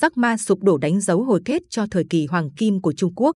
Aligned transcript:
Jack 0.00 0.10
Ma 0.14 0.36
sụp 0.36 0.62
đổ 0.62 0.78
đánh 0.78 1.00
dấu 1.00 1.24
hồi 1.24 1.40
kết 1.44 1.62
cho 1.70 1.86
thời 1.90 2.04
kỳ 2.10 2.26
hoàng 2.26 2.50
kim 2.56 2.80
của 2.80 2.92
Trung 2.92 3.14
Quốc. 3.14 3.32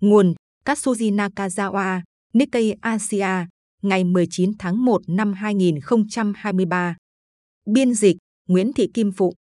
Nguồn 0.00 0.34
Katsuji 0.64 1.14
Nakazawa, 1.14 2.00
Nikkei 2.32 2.72
Asia, 2.80 3.46
ngày 3.82 4.04
19 4.04 4.52
tháng 4.58 4.84
1 4.84 5.02
năm 5.06 5.32
2023. 5.32 6.96
Biên 7.66 7.94
dịch 7.94 8.16
Nguyễn 8.48 8.72
Thị 8.72 8.90
Kim 8.94 9.12
Phụng. 9.12 9.34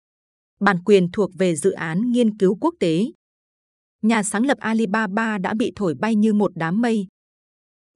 Bản 0.59 0.83
quyền 0.85 1.11
thuộc 1.11 1.31
về 1.37 1.55
dự 1.55 1.71
án 1.71 2.11
nghiên 2.11 2.37
cứu 2.37 2.57
quốc 2.61 2.73
tế. 2.79 3.05
Nhà 4.01 4.23
sáng 4.23 4.45
lập 4.45 4.57
Alibaba 4.57 5.37
đã 5.37 5.53
bị 5.53 5.71
thổi 5.75 5.95
bay 5.99 6.15
như 6.15 6.33
một 6.33 6.51
đám 6.55 6.81
mây. 6.81 7.07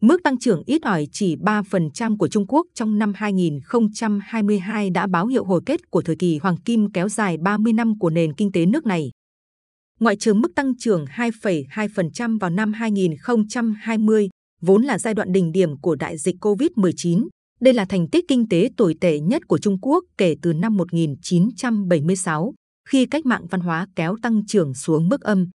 Mức 0.02 0.24
tăng 0.24 0.40
trưởng 0.40 0.64
ít 0.66 0.82
ỏi 0.82 1.08
chỉ 1.12 1.36
3% 1.36 2.18
của 2.18 2.28
Trung 2.28 2.46
Quốc 2.48 2.68
trong 2.74 2.98
năm 2.98 3.14
2022 3.16 4.90
đã 4.90 5.08
báo 5.08 5.28
hiệu 5.28 5.46
hồi 5.46 5.62
kết 5.66 5.90
của 5.90 6.02
thời 6.02 6.16
kỳ 6.16 6.38
hoàng 6.38 6.58
kim 6.58 6.92
kéo 6.92 7.10
dài 7.10 7.38
30 7.38 7.74
năm 7.74 8.00
của 8.00 8.10
nền 8.10 8.34
kinh 8.34 8.52
tế 8.52 8.66
nước 8.66 8.86
này. 8.86 9.12
Ngoại 10.00 10.16
trừ 10.16 10.34
mức 10.34 10.52
tăng 10.56 10.78
trưởng 10.78 11.06
2,2% 11.06 12.40
vào 12.40 12.50
năm 12.50 12.74
2020, 12.74 14.30
vốn 14.62 14.84
là 14.84 15.00
giai 15.00 15.14
đoạn 15.14 15.32
đỉnh 15.32 15.52
điểm 15.52 15.80
của 15.82 15.96
đại 15.96 16.18
dịch 16.18 16.36
COVID-19, 16.42 17.28
đây 17.60 17.74
là 17.74 17.86
thành 17.86 18.10
tích 18.10 18.26
kinh 18.28 18.50
tế 18.50 18.70
tồi 18.78 18.96
tệ 19.02 19.20
nhất 19.20 19.42
của 19.48 19.58
Trung 19.58 19.78
Quốc 19.82 20.04
kể 20.18 20.36
từ 20.42 20.54
năm 20.54 20.78
1976, 20.78 22.54
khi 22.90 23.06
cách 23.06 23.26
mạng 23.26 23.46
văn 23.50 23.62
hóa 23.62 23.88
kéo 23.96 24.16
tăng 24.22 24.46
trưởng 24.48 24.74
xuống 24.74 25.10
mức 25.10 25.22
âm. 25.22 25.50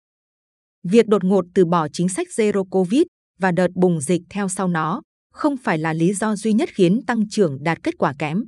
Việc 0.84 1.08
đột 1.08 1.24
ngột 1.24 1.44
từ 1.54 1.64
bỏ 1.64 1.88
chính 1.88 2.08
sách 2.08 2.28
Zero 2.36 2.64
Covid 2.64 3.02
và 3.42 3.52
đợt 3.52 3.68
bùng 3.74 4.00
dịch 4.00 4.22
theo 4.30 4.48
sau 4.48 4.68
nó 4.68 5.02
không 5.32 5.56
phải 5.56 5.78
là 5.78 5.92
lý 5.92 6.14
do 6.14 6.36
duy 6.36 6.52
nhất 6.52 6.68
khiến 6.72 7.00
tăng 7.06 7.28
trưởng 7.28 7.62
đạt 7.62 7.78
kết 7.82 7.98
quả 7.98 8.14
kém. 8.18 8.44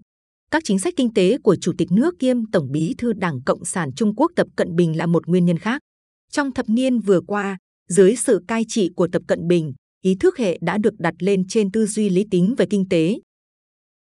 Các 0.50 0.62
chính 0.64 0.78
sách 0.78 0.94
kinh 0.96 1.14
tế 1.14 1.38
của 1.38 1.56
Chủ 1.60 1.72
tịch 1.78 1.88
nước 1.92 2.14
kiêm 2.18 2.50
Tổng 2.50 2.70
bí 2.70 2.94
thư 2.98 3.12
Đảng 3.12 3.42
Cộng 3.46 3.64
sản 3.64 3.90
Trung 3.96 4.14
Quốc 4.16 4.32
Tập 4.36 4.46
Cận 4.56 4.76
Bình 4.76 4.96
là 4.96 5.06
một 5.06 5.26
nguyên 5.26 5.44
nhân 5.44 5.58
khác. 5.58 5.82
Trong 6.30 6.52
thập 6.52 6.68
niên 6.68 6.98
vừa 6.98 7.20
qua, 7.20 7.58
dưới 7.88 8.16
sự 8.16 8.40
cai 8.48 8.64
trị 8.68 8.90
của 8.96 9.08
Tập 9.12 9.22
Cận 9.28 9.48
Bình, 9.48 9.72
ý 10.02 10.14
thức 10.14 10.38
hệ 10.38 10.58
đã 10.60 10.78
được 10.78 10.94
đặt 10.98 11.14
lên 11.18 11.46
trên 11.48 11.70
tư 11.70 11.86
duy 11.86 12.08
lý 12.08 12.24
tính 12.30 12.54
về 12.58 12.66
kinh 12.70 12.88
tế. 12.88 13.18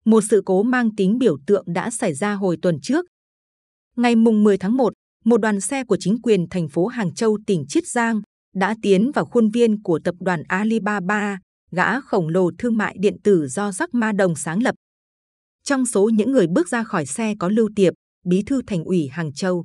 Một 0.04 0.24
sự 0.30 0.42
cố 0.46 0.62
mang 0.62 0.94
tính 0.96 1.18
biểu 1.18 1.36
tượng 1.46 1.64
đã 1.66 1.90
xảy 1.90 2.14
ra 2.14 2.34
hồi 2.34 2.56
tuần 2.62 2.80
trước. 2.82 3.06
Ngày 3.96 4.16
mùng 4.16 4.44
10 4.44 4.58
tháng 4.58 4.76
1, 4.76 4.92
một 5.24 5.40
đoàn 5.40 5.60
xe 5.60 5.84
của 5.84 5.96
chính 6.00 6.22
quyền 6.22 6.46
thành 6.50 6.68
phố 6.68 6.86
Hàng 6.86 7.14
Châu 7.14 7.38
tỉnh 7.46 7.64
Chiết 7.68 7.86
Giang 7.86 8.20
đã 8.56 8.74
tiến 8.82 9.12
vào 9.14 9.24
khuôn 9.24 9.48
viên 9.48 9.82
của 9.82 9.98
tập 10.04 10.14
đoàn 10.20 10.42
Alibaba, 10.48 11.38
gã 11.70 12.00
khổng 12.00 12.28
lồ 12.28 12.50
thương 12.58 12.76
mại 12.76 12.96
điện 12.98 13.16
tử 13.24 13.48
do 13.48 13.70
Jack 13.70 13.88
Ma 13.92 14.12
Đồng 14.12 14.34
sáng 14.34 14.62
lập. 14.62 14.74
Trong 15.64 15.86
số 15.86 16.08
những 16.08 16.32
người 16.32 16.46
bước 16.46 16.68
ra 16.68 16.84
khỏi 16.84 17.06
xe 17.06 17.34
có 17.38 17.48
Lưu 17.48 17.70
Tiệp, 17.76 17.94
bí 18.24 18.42
thư 18.42 18.62
thành 18.66 18.84
ủy 18.84 19.08
Hàng 19.08 19.32
Châu. 19.32 19.64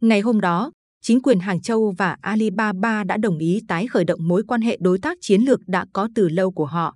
Ngày 0.00 0.20
hôm 0.20 0.40
đó, 0.40 0.72
chính 1.02 1.22
quyền 1.22 1.40
Hàng 1.40 1.62
Châu 1.62 1.94
và 1.98 2.16
Alibaba 2.20 3.04
đã 3.04 3.16
đồng 3.16 3.38
ý 3.38 3.60
tái 3.68 3.86
khởi 3.86 4.04
động 4.04 4.28
mối 4.28 4.42
quan 4.48 4.60
hệ 4.60 4.78
đối 4.80 4.98
tác 4.98 5.18
chiến 5.20 5.42
lược 5.42 5.60
đã 5.66 5.86
có 5.92 6.08
từ 6.14 6.28
lâu 6.28 6.50
của 6.52 6.66
họ. 6.66 6.94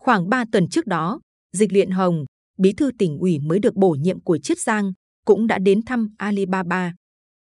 Khoảng 0.00 0.28
3 0.28 0.44
tuần 0.52 0.68
trước 0.68 0.86
đó, 0.86 1.20
Dịch 1.52 1.72
Liện 1.72 1.90
Hồng, 1.90 2.24
bí 2.58 2.72
thư 2.72 2.90
tỉnh 2.98 3.18
ủy 3.18 3.38
mới 3.38 3.58
được 3.58 3.74
bổ 3.74 3.90
nhiệm 3.90 4.20
của 4.20 4.38
Chiết 4.38 4.58
Giang, 4.58 4.92
cũng 5.24 5.46
đã 5.46 5.58
đến 5.58 5.82
thăm 5.82 6.08
Alibaba. 6.18 6.94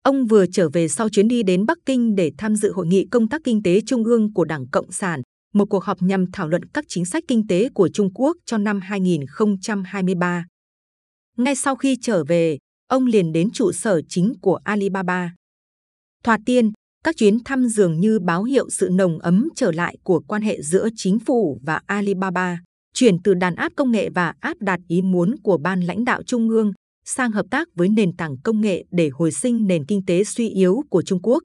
Ông 0.03 0.27
vừa 0.27 0.47
trở 0.53 0.69
về 0.69 0.89
sau 0.89 1.08
chuyến 1.08 1.28
đi 1.28 1.42
đến 1.42 1.67
Bắc 1.67 1.78
Kinh 1.86 2.14
để 2.14 2.33
tham 2.39 2.56
dự 2.56 2.72
hội 2.72 2.86
nghị 2.86 3.06
công 3.11 3.28
tác 3.28 3.41
kinh 3.45 3.62
tế 3.62 3.81
trung 3.86 4.05
ương 4.05 4.33
của 4.33 4.45
Đảng 4.45 4.69
Cộng 4.72 4.92
sản, 4.92 5.22
một 5.55 5.64
cuộc 5.70 5.84
họp 5.84 6.03
nhằm 6.03 6.25
thảo 6.33 6.48
luận 6.48 6.64
các 6.64 6.84
chính 6.89 7.05
sách 7.05 7.25
kinh 7.28 7.47
tế 7.47 7.69
của 7.75 7.89
Trung 7.89 8.11
Quốc 8.14 8.36
cho 8.47 8.58
năm 8.58 8.80
2023. 8.80 10.47
Ngay 11.36 11.55
sau 11.55 11.77
khi 11.77 11.97
trở 12.03 12.25
về, 12.25 12.58
ông 12.89 13.06
liền 13.06 13.33
đến 13.33 13.50
trụ 13.50 13.73
sở 13.73 14.00
chính 14.08 14.33
của 14.42 14.58
Alibaba. 14.64 15.34
Thoạt 16.25 16.41
tiên, 16.47 16.73
các 17.05 17.17
chuyến 17.17 17.45
thăm 17.45 17.67
dường 17.69 18.00
như 18.00 18.19
báo 18.20 18.45
hiệu 18.45 18.70
sự 18.70 18.89
nồng 18.92 19.19
ấm 19.19 19.48
trở 19.56 19.73
lại 19.73 19.97
của 20.03 20.20
quan 20.28 20.42
hệ 20.42 20.62
giữa 20.62 20.89
chính 20.97 21.19
phủ 21.19 21.61
và 21.62 21.80
Alibaba, 21.86 22.58
chuyển 22.95 23.23
từ 23.24 23.35
đàn 23.35 23.55
áp 23.55 23.73
công 23.77 23.91
nghệ 23.91 24.11
và 24.11 24.35
áp 24.41 24.57
đặt 24.61 24.80
ý 24.89 25.02
muốn 25.02 25.35
của 25.42 25.58
ban 25.58 25.80
lãnh 25.80 26.05
đạo 26.05 26.23
trung 26.23 26.48
ương 26.48 26.73
sang 27.05 27.33
hợp 27.33 27.46
tác 27.51 27.68
với 27.74 27.89
nền 27.89 28.17
tảng 28.17 28.36
công 28.45 28.61
nghệ 28.61 28.85
để 28.90 29.11
hồi 29.13 29.33
sinh 29.33 29.67
nền 29.67 29.86
kinh 29.86 30.05
tế 30.07 30.24
suy 30.24 30.48
yếu 30.48 30.83
của 30.90 31.02
Trung 31.02 31.23
Quốc. 31.23 31.42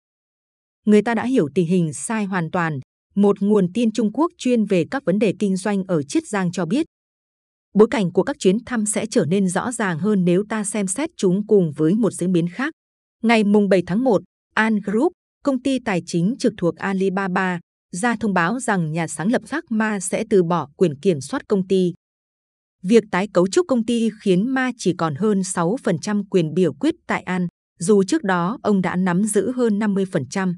Người 0.85 1.01
ta 1.01 1.15
đã 1.15 1.25
hiểu 1.25 1.49
tình 1.55 1.67
hình 1.67 1.93
sai 1.93 2.25
hoàn 2.25 2.51
toàn. 2.51 2.79
Một 3.15 3.41
nguồn 3.41 3.67
tin 3.73 3.91
Trung 3.91 4.11
Quốc 4.13 4.31
chuyên 4.37 4.65
về 4.65 4.85
các 4.91 5.05
vấn 5.05 5.19
đề 5.19 5.33
kinh 5.39 5.55
doanh 5.57 5.83
ở 5.87 6.03
Chiết 6.03 6.27
Giang 6.27 6.51
cho 6.51 6.65
biết, 6.65 6.85
bối 7.73 7.87
cảnh 7.91 8.11
của 8.11 8.23
các 8.23 8.35
chuyến 8.39 8.57
thăm 8.65 8.85
sẽ 8.85 9.05
trở 9.11 9.25
nên 9.25 9.47
rõ 9.47 9.71
ràng 9.71 9.99
hơn 9.99 10.25
nếu 10.25 10.43
ta 10.49 10.63
xem 10.63 10.87
xét 10.87 11.09
chúng 11.17 11.47
cùng 11.47 11.71
với 11.75 11.93
một 11.93 12.13
diễn 12.13 12.31
biến 12.31 12.47
khác. 12.49 12.73
Ngày 13.23 13.43
mùng 13.43 13.69
7 13.69 13.83
tháng 13.87 14.03
1, 14.03 14.21
An 14.55 14.79
Group, 14.85 15.11
công 15.43 15.61
ty 15.61 15.79
tài 15.79 16.01
chính 16.05 16.35
trực 16.39 16.53
thuộc 16.57 16.75
Alibaba, 16.75 17.59
ra 17.91 18.15
thông 18.19 18.33
báo 18.33 18.59
rằng 18.59 18.91
nhà 18.91 19.07
sáng 19.07 19.31
lập 19.31 19.41
Jack 19.45 19.61
Ma 19.69 19.99
sẽ 19.99 20.23
từ 20.29 20.43
bỏ 20.43 20.67
quyền 20.77 20.99
kiểm 20.99 21.21
soát 21.21 21.47
công 21.47 21.67
ty. 21.67 21.93
Việc 22.87 23.03
tái 23.11 23.27
cấu 23.33 23.47
trúc 23.47 23.67
công 23.67 23.85
ty 23.85 24.09
khiến 24.21 24.49
Ma 24.49 24.71
chỉ 24.77 24.93
còn 24.97 25.15
hơn 25.15 25.41
6% 25.41 26.23
quyền 26.29 26.53
biểu 26.53 26.73
quyết 26.73 26.95
tại 27.07 27.21
An, 27.21 27.47
dù 27.79 28.03
trước 28.03 28.23
đó 28.23 28.57
ông 28.63 28.81
đã 28.81 28.95
nắm 28.95 29.23
giữ 29.23 29.51
hơn 29.51 29.79
50%. 29.79 30.53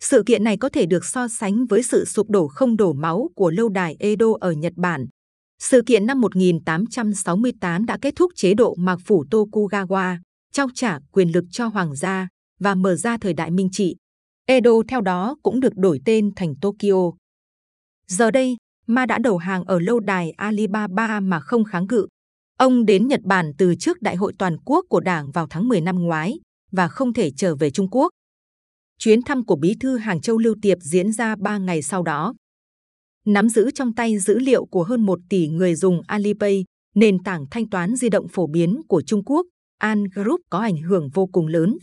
Sự 0.00 0.22
kiện 0.26 0.44
này 0.44 0.56
có 0.56 0.68
thể 0.68 0.86
được 0.86 1.04
so 1.04 1.28
sánh 1.28 1.66
với 1.66 1.82
sự 1.82 2.04
sụp 2.04 2.30
đổ 2.30 2.48
không 2.48 2.76
đổ 2.76 2.92
máu 2.92 3.30
của 3.36 3.50
lâu 3.50 3.68
đài 3.68 3.96
Edo 3.98 4.26
ở 4.40 4.52
Nhật 4.52 4.72
Bản. 4.76 5.06
Sự 5.58 5.82
kiện 5.86 6.06
năm 6.06 6.20
1868 6.20 7.86
đã 7.86 7.98
kết 8.02 8.16
thúc 8.16 8.32
chế 8.36 8.54
độ 8.54 8.74
mạc 8.78 8.98
phủ 9.04 9.24
Tokugawa, 9.30 10.16
trao 10.52 10.66
trả 10.74 10.98
quyền 11.12 11.28
lực 11.28 11.44
cho 11.50 11.66
hoàng 11.66 11.96
gia 11.96 12.28
và 12.60 12.74
mở 12.74 12.96
ra 12.96 13.16
thời 13.20 13.34
đại 13.34 13.50
Minh 13.50 13.68
trị. 13.72 13.96
Edo 14.46 14.70
theo 14.88 15.00
đó 15.00 15.36
cũng 15.42 15.60
được 15.60 15.76
đổi 15.76 16.00
tên 16.04 16.30
thành 16.36 16.54
Tokyo. 16.60 17.12
Giờ 18.06 18.30
đây, 18.30 18.56
Ma 18.86 19.06
đã 19.06 19.18
đầu 19.18 19.38
hàng 19.38 19.64
ở 19.64 19.78
lâu 19.80 20.00
đài 20.00 20.30
Alibaba 20.30 21.20
mà 21.20 21.40
không 21.40 21.64
kháng 21.64 21.86
cự. 21.86 22.06
Ông 22.58 22.86
đến 22.86 23.08
Nhật 23.08 23.20
Bản 23.24 23.52
từ 23.58 23.74
trước 23.74 24.02
Đại 24.02 24.16
hội 24.16 24.32
toàn 24.38 24.56
quốc 24.64 24.84
của 24.88 25.00
Đảng 25.00 25.30
vào 25.30 25.46
tháng 25.50 25.68
10 25.68 25.80
năm 25.80 25.98
ngoái 25.98 26.38
và 26.72 26.88
không 26.88 27.12
thể 27.12 27.30
trở 27.30 27.56
về 27.56 27.70
Trung 27.70 27.88
Quốc. 27.90 28.08
Chuyến 28.98 29.22
thăm 29.22 29.44
của 29.44 29.56
Bí 29.56 29.74
thư 29.80 29.96
Hàng 29.96 30.20
Châu 30.20 30.38
Lưu 30.38 30.54
Tiệp 30.62 30.78
diễn 30.80 31.12
ra 31.12 31.36
3 31.36 31.58
ngày 31.58 31.82
sau 31.82 32.02
đó. 32.02 32.34
Nắm 33.26 33.48
giữ 33.48 33.70
trong 33.70 33.94
tay 33.94 34.18
dữ 34.18 34.38
liệu 34.38 34.64
của 34.64 34.84
hơn 34.84 35.00
1 35.00 35.18
tỷ 35.28 35.48
người 35.48 35.74
dùng 35.74 36.00
Alipay, 36.06 36.64
nền 36.94 37.22
tảng 37.22 37.46
thanh 37.50 37.68
toán 37.68 37.96
di 37.96 38.08
động 38.08 38.28
phổ 38.28 38.46
biến 38.46 38.80
của 38.88 39.02
Trung 39.02 39.24
Quốc, 39.24 39.46
An 39.78 40.04
Group 40.14 40.40
có 40.50 40.58
ảnh 40.58 40.76
hưởng 40.76 41.08
vô 41.14 41.26
cùng 41.26 41.46
lớn. 41.46 41.76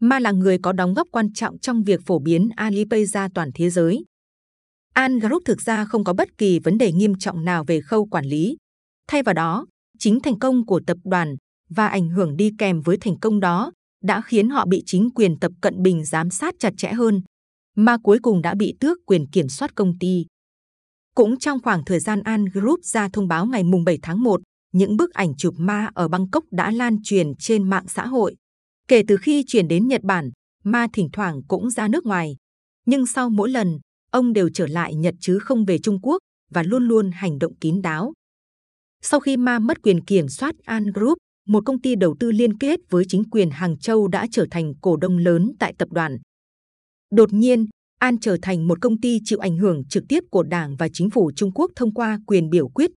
Ma 0.00 0.18
là 0.18 0.32
người 0.32 0.58
có 0.58 0.72
đóng 0.72 0.94
góp 0.94 1.08
quan 1.12 1.32
trọng 1.32 1.58
trong 1.58 1.82
việc 1.82 2.00
phổ 2.06 2.18
biến 2.18 2.48
Alipay 2.56 3.06
ra 3.06 3.28
toàn 3.34 3.50
thế 3.54 3.70
giới. 3.70 4.04
An 4.92 5.18
Group 5.18 5.42
thực 5.44 5.60
ra 5.60 5.84
không 5.84 6.04
có 6.04 6.12
bất 6.12 6.38
kỳ 6.38 6.58
vấn 6.58 6.78
đề 6.78 6.92
nghiêm 6.92 7.12
trọng 7.18 7.44
nào 7.44 7.64
về 7.64 7.80
khâu 7.80 8.06
quản 8.06 8.24
lý. 8.24 8.56
Thay 9.08 9.22
vào 9.22 9.34
đó, 9.34 9.66
chính 9.98 10.20
thành 10.20 10.38
công 10.38 10.66
của 10.66 10.80
tập 10.86 10.96
đoàn 11.04 11.36
và 11.68 11.88
ảnh 11.88 12.08
hưởng 12.08 12.36
đi 12.36 12.50
kèm 12.58 12.80
với 12.80 12.96
thành 13.00 13.18
công 13.20 13.40
đó 13.40 13.72
đã 14.02 14.20
khiến 14.20 14.48
họ 14.48 14.66
bị 14.66 14.82
chính 14.86 15.10
quyền 15.14 15.38
Tập 15.38 15.52
Cận 15.60 15.82
Bình 15.82 16.04
giám 16.04 16.30
sát 16.30 16.54
chặt 16.58 16.72
chẽ 16.76 16.92
hơn, 16.92 17.22
mà 17.76 17.96
cuối 18.02 18.18
cùng 18.22 18.42
đã 18.42 18.54
bị 18.54 18.74
tước 18.80 18.98
quyền 19.06 19.26
kiểm 19.26 19.48
soát 19.48 19.74
công 19.74 19.98
ty. 19.98 20.26
Cũng 21.14 21.38
trong 21.38 21.62
khoảng 21.62 21.84
thời 21.84 22.00
gian 22.00 22.22
An 22.22 22.44
Group 22.44 22.80
ra 22.82 23.08
thông 23.12 23.28
báo 23.28 23.46
ngày 23.46 23.62
7 23.86 23.98
tháng 24.02 24.22
1, 24.22 24.40
những 24.72 24.96
bức 24.96 25.10
ảnh 25.10 25.34
chụp 25.36 25.54
ma 25.58 25.90
ở 25.94 26.08
Bangkok 26.08 26.44
đã 26.50 26.70
lan 26.70 26.96
truyền 27.02 27.26
trên 27.38 27.70
mạng 27.70 27.84
xã 27.88 28.06
hội. 28.06 28.36
Kể 28.88 29.02
từ 29.08 29.16
khi 29.16 29.44
chuyển 29.46 29.68
đến 29.68 29.88
Nhật 29.88 30.02
Bản, 30.02 30.30
ma 30.64 30.86
thỉnh 30.92 31.08
thoảng 31.12 31.42
cũng 31.48 31.70
ra 31.70 31.88
nước 31.88 32.06
ngoài. 32.06 32.36
Nhưng 32.86 33.06
sau 33.06 33.30
mỗi 33.30 33.50
lần, 33.50 33.78
ông 34.12 34.32
đều 34.32 34.48
trở 34.54 34.66
lại 34.66 34.94
Nhật 34.94 35.14
chứ 35.20 35.38
không 35.38 35.64
về 35.64 35.78
Trung 35.78 35.98
Quốc 36.02 36.18
và 36.50 36.62
luôn 36.62 36.88
luôn 36.88 37.10
hành 37.14 37.38
động 37.38 37.54
kín 37.54 37.82
đáo. 37.82 38.12
Sau 39.02 39.20
khi 39.20 39.36
Ma 39.36 39.58
mất 39.58 39.82
quyền 39.82 40.04
kiểm 40.04 40.28
soát 40.28 40.54
An 40.64 40.84
Group, 40.94 41.18
một 41.48 41.62
công 41.66 41.80
ty 41.80 41.94
đầu 41.94 42.16
tư 42.20 42.32
liên 42.32 42.58
kết 42.58 42.80
với 42.90 43.04
chính 43.08 43.30
quyền 43.30 43.50
Hàng 43.50 43.78
Châu 43.78 44.08
đã 44.08 44.26
trở 44.30 44.46
thành 44.50 44.72
cổ 44.80 44.96
đông 44.96 45.18
lớn 45.18 45.52
tại 45.58 45.74
tập 45.78 45.88
đoàn. 45.92 46.18
Đột 47.10 47.32
nhiên, 47.32 47.66
An 47.98 48.18
trở 48.20 48.36
thành 48.42 48.68
một 48.68 48.80
công 48.80 49.00
ty 49.00 49.18
chịu 49.24 49.38
ảnh 49.38 49.56
hưởng 49.56 49.84
trực 49.88 50.04
tiếp 50.08 50.24
của 50.30 50.42
Đảng 50.42 50.76
và 50.76 50.88
chính 50.92 51.10
phủ 51.10 51.30
Trung 51.36 51.50
Quốc 51.54 51.70
thông 51.76 51.94
qua 51.94 52.18
quyền 52.26 52.50
biểu 52.50 52.68
quyết. 52.68 52.90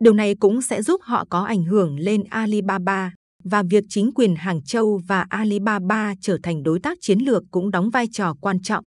Điều 0.00 0.12
này 0.12 0.34
cũng 0.34 0.62
sẽ 0.62 0.82
giúp 0.82 1.00
họ 1.02 1.24
có 1.30 1.44
ảnh 1.44 1.64
hưởng 1.64 1.98
lên 1.98 2.24
Alibaba 2.24 3.12
và 3.44 3.62
việc 3.70 3.84
chính 3.88 4.10
quyền 4.14 4.34
Hàng 4.36 4.62
Châu 4.62 5.00
và 5.06 5.26
Alibaba 5.28 6.14
trở 6.20 6.38
thành 6.42 6.62
đối 6.62 6.80
tác 6.80 6.98
chiến 7.00 7.18
lược 7.18 7.42
cũng 7.50 7.70
đóng 7.70 7.90
vai 7.90 8.06
trò 8.12 8.34
quan 8.40 8.62
trọng. 8.62 8.84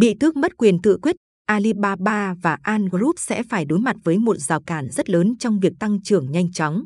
Bị 0.00 0.14
tước 0.20 0.36
mất 0.36 0.56
quyền 0.56 0.82
tự 0.82 0.98
quyết, 1.02 1.16
Alibaba 1.46 2.34
và 2.42 2.58
An 2.62 2.84
Group 2.84 3.14
sẽ 3.18 3.42
phải 3.42 3.64
đối 3.64 3.78
mặt 3.78 3.96
với 4.04 4.18
một 4.18 4.36
rào 4.36 4.60
cản 4.66 4.88
rất 4.90 5.10
lớn 5.10 5.34
trong 5.38 5.60
việc 5.60 5.72
tăng 5.80 6.02
trưởng 6.02 6.32
nhanh 6.32 6.52
chóng. 6.52 6.84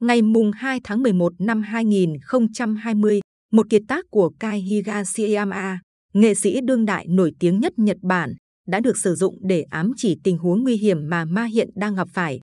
Ngày 0.00 0.22
mùng 0.22 0.52
2 0.52 0.80
tháng 0.84 1.02
11 1.02 1.32
năm 1.38 1.62
2020, 1.62 3.20
một 3.52 3.66
kiệt 3.70 3.82
tác 3.88 4.04
của 4.10 4.30
Kai 4.40 4.60
Higashiyama, 4.60 5.80
nghệ 6.14 6.34
sĩ 6.34 6.60
đương 6.60 6.84
đại 6.84 7.06
nổi 7.08 7.32
tiếng 7.38 7.60
nhất 7.60 7.72
Nhật 7.76 7.96
Bản, 8.02 8.34
đã 8.66 8.80
được 8.80 8.98
sử 8.98 9.14
dụng 9.14 9.38
để 9.40 9.62
ám 9.62 9.92
chỉ 9.96 10.18
tình 10.24 10.38
huống 10.38 10.62
nguy 10.62 10.76
hiểm 10.76 11.08
mà 11.08 11.24
Ma 11.24 11.44
hiện 11.44 11.70
đang 11.74 11.94
gặp 11.94 12.08
phải. 12.12 12.40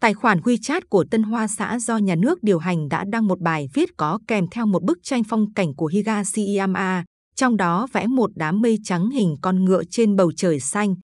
Tài 0.00 0.14
khoản 0.14 0.40
WeChat 0.40 0.80
của 0.90 1.04
Tân 1.10 1.22
Hoa 1.22 1.46
xã 1.48 1.78
do 1.78 1.98
nhà 1.98 2.14
nước 2.14 2.42
điều 2.42 2.58
hành 2.58 2.88
đã 2.88 3.04
đăng 3.12 3.26
một 3.26 3.40
bài 3.40 3.68
viết 3.74 3.90
có 3.96 4.18
kèm 4.26 4.46
theo 4.50 4.66
một 4.66 4.82
bức 4.82 4.98
tranh 5.02 5.22
phong 5.24 5.52
cảnh 5.54 5.74
của 5.74 5.86
Higashiyama, 5.86 7.04
trong 7.40 7.56
đó 7.56 7.86
vẽ 7.92 8.06
một 8.06 8.30
đám 8.34 8.60
mây 8.60 8.78
trắng 8.84 9.10
hình 9.10 9.36
con 9.42 9.64
ngựa 9.64 9.82
trên 9.90 10.16
bầu 10.16 10.32
trời 10.36 10.60
xanh. 10.60 10.94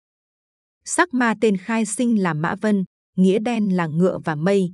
Sắc 0.84 1.14
ma 1.14 1.34
tên 1.40 1.56
khai 1.56 1.86
sinh 1.86 2.22
là 2.22 2.34
Mã 2.34 2.54
Vân, 2.60 2.84
nghĩa 3.16 3.38
đen 3.38 3.76
là 3.76 3.86
ngựa 3.86 4.18
và 4.24 4.34
mây. 4.34 4.72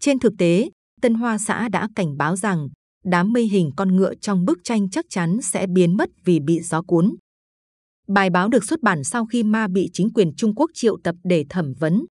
Trên 0.00 0.18
thực 0.18 0.32
tế, 0.38 0.70
Tân 1.02 1.14
Hoa 1.14 1.38
xã 1.38 1.68
đã 1.68 1.88
cảnh 1.96 2.16
báo 2.16 2.36
rằng 2.36 2.68
đám 3.04 3.32
mây 3.32 3.48
hình 3.48 3.70
con 3.76 3.96
ngựa 3.96 4.14
trong 4.14 4.44
bức 4.44 4.58
tranh 4.64 4.90
chắc 4.90 5.04
chắn 5.08 5.38
sẽ 5.42 5.66
biến 5.66 5.96
mất 5.96 6.10
vì 6.24 6.40
bị 6.40 6.60
gió 6.60 6.82
cuốn. 6.82 7.14
Bài 8.08 8.30
báo 8.30 8.48
được 8.48 8.64
xuất 8.64 8.82
bản 8.82 9.04
sau 9.04 9.26
khi 9.26 9.42
Ma 9.42 9.68
bị 9.68 9.90
chính 9.92 10.12
quyền 10.12 10.34
Trung 10.36 10.54
Quốc 10.54 10.70
triệu 10.74 10.96
tập 11.04 11.14
để 11.24 11.44
thẩm 11.48 11.72
vấn. 11.78 12.04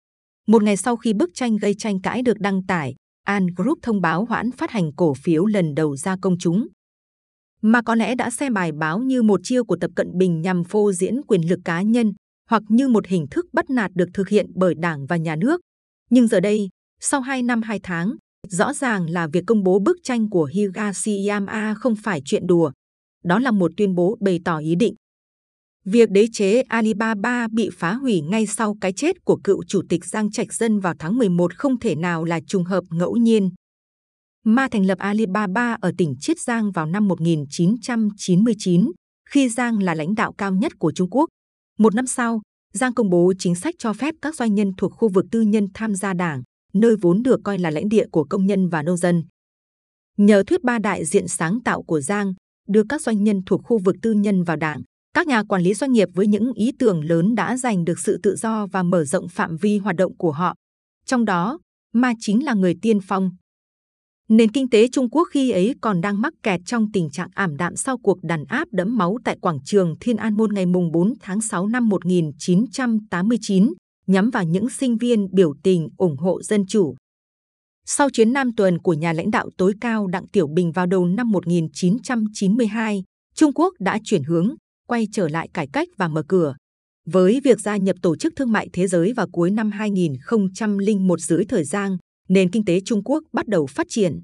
Một 0.47 0.63
ngày 0.63 0.77
sau 0.77 0.95
khi 0.95 1.13
bức 1.13 1.29
tranh 1.33 1.57
gây 1.57 1.75
tranh 1.77 2.01
cãi 2.01 2.21
được 2.21 2.39
đăng 2.39 2.65
tải, 2.65 2.95
An 3.23 3.47
Group 3.55 3.79
thông 3.81 4.01
báo 4.01 4.25
hoãn 4.25 4.51
phát 4.51 4.71
hành 4.71 4.91
cổ 4.95 5.13
phiếu 5.13 5.45
lần 5.45 5.75
đầu 5.75 5.95
ra 5.95 6.15
công 6.21 6.37
chúng. 6.39 6.67
Mà 7.65 7.81
có 7.81 7.95
lẽ 7.95 8.15
đã 8.15 8.29
xem 8.29 8.53
bài 8.53 8.71
báo 8.71 8.99
như 8.99 9.23
một 9.23 9.39
chiêu 9.43 9.63
của 9.63 9.77
Tập 9.81 9.91
Cận 9.95 10.17
Bình 10.17 10.41
nhằm 10.41 10.63
phô 10.63 10.91
diễn 10.91 11.21
quyền 11.27 11.49
lực 11.49 11.59
cá 11.65 11.81
nhân 11.81 12.13
hoặc 12.49 12.63
như 12.69 12.87
một 12.87 13.07
hình 13.07 13.25
thức 13.31 13.45
bắt 13.53 13.69
nạt 13.69 13.91
được 13.95 14.09
thực 14.13 14.29
hiện 14.29 14.45
bởi 14.55 14.73
đảng 14.75 15.05
và 15.05 15.17
nhà 15.17 15.35
nước. 15.35 15.61
Nhưng 16.09 16.27
giờ 16.27 16.39
đây, 16.39 16.69
sau 16.99 17.21
2 17.21 17.43
năm 17.43 17.61
2 17.61 17.79
tháng, 17.83 18.15
rõ 18.47 18.73
ràng 18.73 19.09
là 19.09 19.27
việc 19.33 19.43
công 19.47 19.63
bố 19.63 19.79
bức 19.79 19.97
tranh 20.03 20.29
của 20.29 20.45
Higashiyama 20.45 21.73
không 21.73 21.95
phải 22.03 22.21
chuyện 22.25 22.47
đùa. 22.47 22.71
Đó 23.23 23.39
là 23.39 23.51
một 23.51 23.71
tuyên 23.77 23.95
bố 23.95 24.17
bày 24.19 24.39
tỏ 24.45 24.57
ý 24.57 24.75
định 24.75 24.95
Việc 25.85 26.09
đế 26.09 26.27
chế 26.31 26.61
Alibaba 26.61 27.47
bị 27.47 27.69
phá 27.73 27.93
hủy 27.93 28.21
ngay 28.21 28.47
sau 28.47 28.77
cái 28.81 28.93
chết 28.93 29.25
của 29.25 29.39
cựu 29.43 29.63
chủ 29.67 29.81
tịch 29.89 30.05
Giang 30.05 30.31
Trạch 30.31 30.53
Dân 30.53 30.79
vào 30.79 30.93
tháng 30.99 31.17
11 31.17 31.55
không 31.57 31.79
thể 31.79 31.95
nào 31.95 32.23
là 32.23 32.39
trùng 32.47 32.63
hợp 32.63 32.83
ngẫu 32.89 33.15
nhiên. 33.15 33.49
Ma 34.45 34.67
thành 34.71 34.85
lập 34.85 34.97
Alibaba 34.97 35.77
ở 35.81 35.91
tỉnh 35.97 36.15
Chiết 36.19 36.39
Giang 36.39 36.71
vào 36.71 36.85
năm 36.85 37.07
1999, 37.07 38.91
khi 39.29 39.49
Giang 39.49 39.83
là 39.83 39.95
lãnh 39.95 40.15
đạo 40.15 40.33
cao 40.33 40.51
nhất 40.51 40.71
của 40.79 40.91
Trung 40.91 41.09
Quốc. 41.09 41.29
Một 41.79 41.95
năm 41.95 42.07
sau, 42.07 42.41
Giang 42.73 42.93
công 42.93 43.09
bố 43.09 43.33
chính 43.39 43.55
sách 43.55 43.75
cho 43.77 43.93
phép 43.93 44.15
các 44.21 44.35
doanh 44.35 44.55
nhân 44.55 44.71
thuộc 44.77 44.93
khu 44.95 45.09
vực 45.09 45.25
tư 45.31 45.41
nhân 45.41 45.67
tham 45.73 45.95
gia 45.95 46.13
đảng, 46.13 46.43
nơi 46.73 46.95
vốn 47.01 47.23
được 47.23 47.39
coi 47.43 47.57
là 47.57 47.69
lãnh 47.69 47.89
địa 47.89 48.05
của 48.11 48.23
công 48.29 48.45
nhân 48.45 48.69
và 48.69 48.83
nông 48.83 48.97
dân. 48.97 49.23
Nhờ 50.17 50.43
thuyết 50.47 50.63
ba 50.63 50.79
đại 50.79 51.05
diện 51.05 51.27
sáng 51.27 51.59
tạo 51.65 51.83
của 51.83 52.01
Giang, 52.01 52.33
đưa 52.67 52.83
các 52.89 53.01
doanh 53.01 53.23
nhân 53.23 53.41
thuộc 53.45 53.61
khu 53.63 53.77
vực 53.77 53.95
tư 54.01 54.11
nhân 54.11 54.43
vào 54.43 54.57
đảng, 54.57 54.81
các 55.13 55.27
nhà 55.27 55.43
quản 55.43 55.61
lý 55.61 55.73
doanh 55.73 55.91
nghiệp 55.91 56.09
với 56.13 56.27
những 56.27 56.53
ý 56.53 56.71
tưởng 56.79 57.03
lớn 57.03 57.35
đã 57.35 57.57
giành 57.57 57.85
được 57.85 57.99
sự 57.99 58.19
tự 58.23 58.35
do 58.35 58.67
và 58.71 58.83
mở 58.83 59.05
rộng 59.05 59.27
phạm 59.29 59.57
vi 59.57 59.77
hoạt 59.77 59.95
động 59.95 60.17
của 60.17 60.31
họ. 60.31 60.55
Trong 61.05 61.25
đó, 61.25 61.59
Ma 61.93 62.13
chính 62.19 62.45
là 62.45 62.53
người 62.53 62.75
tiên 62.81 62.99
phong. 63.07 63.31
Nền 64.33 64.51
kinh 64.51 64.69
tế 64.69 64.87
Trung 64.91 65.09
Quốc 65.09 65.27
khi 65.31 65.51
ấy 65.51 65.75
còn 65.81 66.01
đang 66.01 66.21
mắc 66.21 66.33
kẹt 66.43 66.61
trong 66.65 66.91
tình 66.91 67.09
trạng 67.09 67.29
ảm 67.33 67.57
đạm 67.57 67.75
sau 67.75 67.97
cuộc 67.97 68.23
đàn 68.23 68.45
áp 68.45 68.67
đẫm 68.71 68.97
máu 68.97 69.17
tại 69.23 69.37
quảng 69.41 69.59
trường 69.65 69.95
Thiên 69.99 70.17
An 70.17 70.37
Môn 70.37 70.53
ngày 70.53 70.65
4 70.93 71.13
tháng 71.21 71.41
6 71.41 71.67
năm 71.67 71.89
1989, 71.89 73.73
nhắm 74.07 74.29
vào 74.29 74.43
những 74.43 74.69
sinh 74.69 74.97
viên 74.97 75.27
biểu 75.31 75.53
tình 75.63 75.89
ủng 75.97 76.17
hộ 76.17 76.41
dân 76.41 76.65
chủ. 76.67 76.95
Sau 77.85 78.09
chuyến 78.09 78.33
Nam 78.33 78.55
tuần 78.55 78.79
của 78.79 78.93
nhà 78.93 79.13
lãnh 79.13 79.31
đạo 79.31 79.49
tối 79.57 79.73
cao 79.81 80.07
Đặng 80.07 80.27
Tiểu 80.27 80.47
Bình 80.47 80.71
vào 80.71 80.85
đầu 80.85 81.05
năm 81.05 81.31
1992, 81.31 83.03
Trung 83.35 83.53
Quốc 83.55 83.73
đã 83.79 83.99
chuyển 84.03 84.23
hướng 84.23 84.55
quay 84.87 85.07
trở 85.11 85.27
lại 85.27 85.49
cải 85.53 85.67
cách 85.73 85.87
và 85.97 86.07
mở 86.07 86.23
cửa. 86.27 86.55
Với 87.05 87.41
việc 87.43 87.59
gia 87.59 87.77
nhập 87.77 87.95
Tổ 88.01 88.15
chức 88.15 88.33
Thương 88.35 88.51
mại 88.51 88.69
Thế 88.73 88.87
giới 88.87 89.13
vào 89.13 89.27
cuối 89.31 89.51
năm 89.51 89.71
2001 89.71 91.19
dưới 91.19 91.45
thời 91.45 91.63
gian, 91.63 91.97
nền 92.29 92.51
kinh 92.51 92.65
tế 92.65 92.79
Trung 92.85 93.03
Quốc 93.03 93.23
bắt 93.33 93.47
đầu 93.47 93.67
phát 93.67 93.87
triển. 93.89 94.21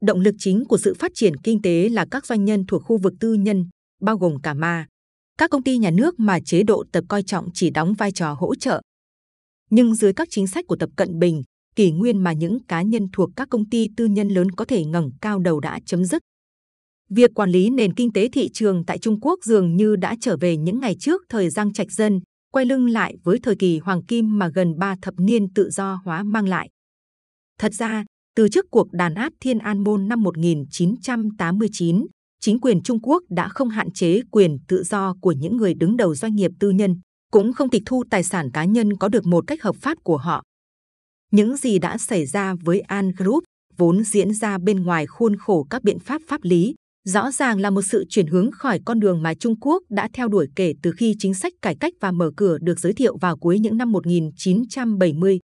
Động 0.00 0.20
lực 0.20 0.34
chính 0.38 0.64
của 0.64 0.78
sự 0.78 0.94
phát 0.94 1.12
triển 1.14 1.36
kinh 1.36 1.62
tế 1.62 1.88
là 1.88 2.06
các 2.10 2.26
doanh 2.26 2.44
nhân 2.44 2.64
thuộc 2.68 2.82
khu 2.84 2.98
vực 2.98 3.14
tư 3.20 3.34
nhân, 3.34 3.68
bao 4.00 4.18
gồm 4.18 4.40
cả 4.42 4.54
ma. 4.54 4.86
Các 5.38 5.50
công 5.50 5.62
ty 5.62 5.78
nhà 5.78 5.90
nước 5.90 6.20
mà 6.20 6.38
chế 6.44 6.62
độ 6.62 6.84
tập 6.92 7.04
coi 7.08 7.22
trọng 7.22 7.48
chỉ 7.54 7.70
đóng 7.70 7.94
vai 7.94 8.12
trò 8.12 8.36
hỗ 8.38 8.54
trợ. 8.54 8.80
Nhưng 9.70 9.94
dưới 9.94 10.12
các 10.12 10.28
chính 10.30 10.46
sách 10.46 10.64
của 10.68 10.76
Tập 10.76 10.90
Cận 10.96 11.18
Bình, 11.18 11.42
kỷ 11.76 11.90
nguyên 11.90 12.24
mà 12.24 12.32
những 12.32 12.58
cá 12.64 12.82
nhân 12.82 13.06
thuộc 13.12 13.30
các 13.36 13.48
công 13.50 13.68
ty 13.68 13.88
tư 13.96 14.06
nhân 14.06 14.28
lớn 14.28 14.50
có 14.50 14.64
thể 14.64 14.84
ngẩng 14.84 15.10
cao 15.20 15.38
đầu 15.38 15.60
đã 15.60 15.80
chấm 15.86 16.04
dứt. 16.04 16.22
Việc 17.10 17.30
quản 17.34 17.50
lý 17.50 17.70
nền 17.70 17.94
kinh 17.94 18.12
tế 18.12 18.28
thị 18.28 18.48
trường 18.52 18.84
tại 18.84 18.98
Trung 18.98 19.20
Quốc 19.20 19.38
dường 19.44 19.76
như 19.76 19.96
đã 19.96 20.16
trở 20.20 20.36
về 20.36 20.56
những 20.56 20.80
ngày 20.80 20.96
trước 21.00 21.22
thời 21.28 21.50
Giang 21.50 21.72
Trạch 21.72 21.92
Dân, 21.92 22.20
quay 22.52 22.66
lưng 22.66 22.88
lại 22.88 23.16
với 23.24 23.38
thời 23.42 23.56
kỳ 23.56 23.78
hoàng 23.78 24.04
kim 24.04 24.38
mà 24.38 24.48
gần 24.54 24.78
3 24.78 24.96
thập 25.02 25.14
niên 25.18 25.52
tự 25.54 25.70
do 25.70 26.00
hóa 26.04 26.22
mang 26.22 26.48
lại. 26.48 26.68
Thật 27.58 27.74
ra, 27.74 28.04
từ 28.36 28.48
trước 28.48 28.66
cuộc 28.70 28.92
đàn 28.92 29.14
áp 29.14 29.32
Thiên 29.40 29.58
An 29.58 29.84
Môn 29.84 30.08
năm 30.08 30.22
1989, 30.22 32.06
chính 32.40 32.60
quyền 32.60 32.82
Trung 32.82 33.00
Quốc 33.02 33.22
đã 33.28 33.48
không 33.48 33.68
hạn 33.68 33.90
chế 33.90 34.20
quyền 34.30 34.58
tự 34.68 34.82
do 34.82 35.14
của 35.20 35.32
những 35.32 35.56
người 35.56 35.74
đứng 35.74 35.96
đầu 35.96 36.14
doanh 36.14 36.34
nghiệp 36.34 36.50
tư 36.60 36.70
nhân, 36.70 37.00
cũng 37.32 37.52
không 37.52 37.70
tịch 37.70 37.82
thu 37.86 38.04
tài 38.10 38.22
sản 38.22 38.50
cá 38.50 38.64
nhân 38.64 38.96
có 38.96 39.08
được 39.08 39.26
một 39.26 39.44
cách 39.46 39.62
hợp 39.62 39.76
pháp 39.76 39.98
của 40.04 40.16
họ. 40.16 40.42
Những 41.32 41.56
gì 41.56 41.78
đã 41.78 41.98
xảy 41.98 42.26
ra 42.26 42.54
với 42.64 42.80
An 42.80 43.12
Group 43.16 43.44
vốn 43.76 44.04
diễn 44.04 44.34
ra 44.34 44.58
bên 44.58 44.82
ngoài 44.82 45.06
khuôn 45.06 45.36
khổ 45.36 45.66
các 45.70 45.82
biện 45.82 45.98
pháp 45.98 46.22
pháp 46.28 46.40
lý, 46.42 46.74
rõ 47.04 47.30
ràng 47.30 47.60
là 47.60 47.70
một 47.70 47.82
sự 47.82 48.04
chuyển 48.08 48.26
hướng 48.26 48.50
khỏi 48.50 48.80
con 48.84 49.00
đường 49.00 49.22
mà 49.22 49.34
Trung 49.34 49.54
Quốc 49.60 49.82
đã 49.88 50.08
theo 50.12 50.28
đuổi 50.28 50.48
kể 50.56 50.74
từ 50.82 50.92
khi 50.92 51.14
chính 51.18 51.34
sách 51.34 51.52
cải 51.62 51.76
cách 51.80 51.92
và 52.00 52.12
mở 52.12 52.30
cửa 52.36 52.58
được 52.60 52.80
giới 52.80 52.92
thiệu 52.92 53.16
vào 53.20 53.36
cuối 53.36 53.58
những 53.58 53.76
năm 53.76 53.92
1970. 53.92 55.38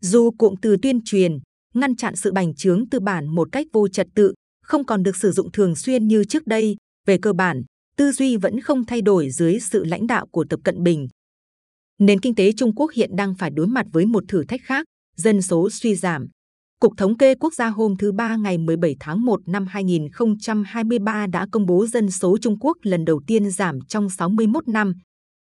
Dù 0.00 0.30
cụm 0.38 0.54
từ 0.62 0.76
tuyên 0.82 1.00
truyền, 1.04 1.38
ngăn 1.74 1.96
chặn 1.96 2.16
sự 2.16 2.32
bành 2.32 2.54
trướng 2.54 2.88
tư 2.88 3.00
bản 3.00 3.26
một 3.26 3.48
cách 3.52 3.66
vô 3.72 3.88
trật 3.88 4.06
tự, 4.14 4.34
không 4.62 4.84
còn 4.84 5.02
được 5.02 5.16
sử 5.16 5.32
dụng 5.32 5.52
thường 5.52 5.76
xuyên 5.76 6.08
như 6.08 6.24
trước 6.24 6.46
đây, 6.46 6.76
về 7.06 7.18
cơ 7.22 7.32
bản, 7.32 7.62
tư 7.96 8.12
duy 8.12 8.36
vẫn 8.36 8.60
không 8.60 8.84
thay 8.84 9.02
đổi 9.02 9.30
dưới 9.30 9.60
sự 9.60 9.84
lãnh 9.84 10.06
đạo 10.06 10.26
của 10.26 10.44
Tập 10.50 10.60
Cận 10.64 10.82
Bình. 10.82 11.08
Nền 11.98 12.20
kinh 12.20 12.34
tế 12.34 12.52
Trung 12.52 12.74
Quốc 12.74 12.92
hiện 12.92 13.16
đang 13.16 13.34
phải 13.34 13.50
đối 13.50 13.66
mặt 13.66 13.86
với 13.92 14.06
một 14.06 14.24
thử 14.28 14.44
thách 14.44 14.60
khác, 14.64 14.86
dân 15.16 15.42
số 15.42 15.70
suy 15.70 15.94
giảm, 15.94 16.28
Cục 16.80 16.92
Thống 16.96 17.18
kê 17.18 17.34
Quốc 17.34 17.54
gia 17.54 17.68
hôm 17.68 17.96
thứ 17.96 18.12
Ba 18.12 18.36
ngày 18.36 18.58
17 18.58 18.96
tháng 19.00 19.24
1 19.24 19.40
năm 19.46 19.66
2023 19.66 21.26
đã 21.26 21.46
công 21.52 21.66
bố 21.66 21.86
dân 21.86 22.10
số 22.10 22.38
Trung 22.38 22.58
Quốc 22.60 22.76
lần 22.82 23.04
đầu 23.04 23.20
tiên 23.26 23.50
giảm 23.50 23.80
trong 23.88 24.10
61 24.10 24.68
năm. 24.68 24.92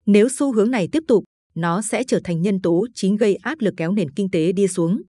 Nếu 0.06 0.28
xu 0.28 0.52
hướng 0.52 0.70
này 0.70 0.88
tiếp 0.93 1.02
tục, 1.08 1.25
nó 1.54 1.82
sẽ 1.82 2.04
trở 2.04 2.20
thành 2.25 2.43
nhân 2.43 2.60
tố 2.60 2.87
chính 2.94 3.16
gây 3.16 3.34
áp 3.34 3.60
lực 3.60 3.75
kéo 3.76 3.93
nền 3.93 4.10
kinh 4.10 4.31
tế 4.31 4.52
đi 4.52 4.69
xuống. 4.69 5.02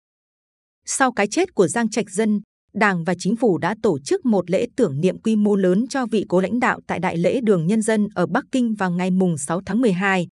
Sau 0.86 1.12
cái 1.12 1.28
chết 1.28 1.54
của 1.56 1.68
Giang 1.68 1.90
Trạch 1.90 2.10
Dân, 2.10 2.42
Đảng 2.74 3.04
và 3.04 3.16
Chính 3.20 3.36
phủ 3.36 3.58
đã 3.58 3.76
tổ 3.84 4.00
chức 4.00 4.26
một 4.26 4.50
lễ 4.50 4.68
tưởng 4.76 5.02
niệm 5.02 5.22
quy 5.22 5.36
mô 5.36 5.56
lớn 5.56 5.86
cho 5.90 6.06
vị 6.06 6.26
cố 6.30 6.42
lãnh 6.42 6.60
đạo 6.60 6.80
tại 6.88 7.00
Đại 7.00 7.18
lễ 7.18 7.42
Đường 7.44 7.68
Nhân 7.68 7.82
dân 7.82 8.08
ở 8.16 8.26
Bắc 8.26 8.46
Kinh 8.52 8.76
vào 8.76 8.92
ngày 8.92 9.12
mùng 9.12 9.38
6 9.38 9.62
tháng 9.66 9.82
12. 9.82 10.28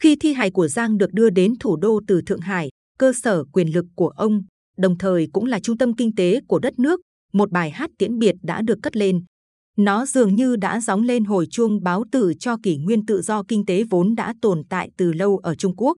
Khi 0.00 0.16
thi 0.16 0.32
hài 0.32 0.50
của 0.50 0.68
Giang 0.68 0.98
được 0.98 1.12
đưa 1.12 1.30
đến 1.30 1.54
thủ 1.60 1.76
đô 1.76 2.00
từ 2.06 2.22
Thượng 2.26 2.40
Hải, 2.40 2.68
cơ 2.98 3.12
sở 3.22 3.44
quyền 3.52 3.68
lực 3.68 3.84
của 3.94 4.08
ông 4.08 4.42
đồng 4.76 4.98
thời 4.98 5.28
cũng 5.32 5.44
là 5.44 5.60
trung 5.60 5.78
tâm 5.78 5.94
kinh 5.94 6.14
tế 6.14 6.40
của 6.48 6.58
đất 6.58 6.78
nước, 6.78 7.00
một 7.32 7.50
bài 7.50 7.70
hát 7.70 7.90
tiễn 7.98 8.18
biệt 8.18 8.34
đã 8.42 8.62
được 8.62 8.78
cất 8.82 8.96
lên. 8.96 9.24
Nó 9.76 10.06
dường 10.06 10.34
như 10.34 10.56
đã 10.56 10.80
gióng 10.80 11.02
lên 11.02 11.24
hồi 11.24 11.46
chuông 11.50 11.82
báo 11.82 12.04
tử 12.12 12.32
cho 12.38 12.56
kỷ 12.62 12.76
nguyên 12.76 13.06
tự 13.06 13.22
do 13.22 13.42
kinh 13.48 13.66
tế 13.66 13.84
vốn 13.90 14.14
đã 14.14 14.34
tồn 14.42 14.62
tại 14.68 14.90
từ 14.96 15.12
lâu 15.12 15.38
ở 15.42 15.54
Trung 15.54 15.74
Quốc. 15.76 15.96